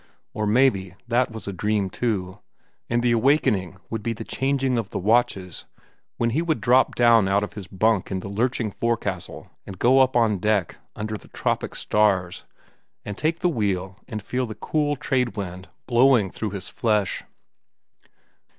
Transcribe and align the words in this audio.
Or 0.33 0.47
maybe 0.47 0.95
that 1.07 1.31
was 1.31 1.47
a 1.47 1.53
dream, 1.53 1.87
too, 1.91 2.39
and 2.89 3.03
the 3.03 3.11
awakening 3.11 3.77
would 3.91 4.01
be 4.01 4.13
the 4.13 4.23
changing 4.23 4.79
of 4.79 4.89
the 4.89 4.97
watches, 4.97 5.65
when 6.17 6.31
he 6.31 6.41
would 6.41 6.59
drop 6.59 6.95
down 6.95 7.27
out 7.27 7.43
of 7.43 7.53
his 7.53 7.67
bunk 7.67 8.09
in 8.09 8.21
the 8.21 8.27
lurching 8.27 8.71
forecastle 8.71 9.51
and 9.67 9.77
go 9.77 9.99
up 9.99 10.15
on 10.17 10.39
deck, 10.39 10.79
under 10.95 11.13
the 11.13 11.27
tropic 11.27 11.75
stars, 11.75 12.45
and 13.05 13.15
take 13.15 13.41
the 13.41 13.47
wheel 13.47 13.95
and 14.07 14.23
feel 14.23 14.47
the 14.47 14.55
cool 14.55 14.95
tradewind 14.95 15.67
blowing 15.85 16.31
through 16.31 16.49
his 16.49 16.67
flesh. 16.67 17.23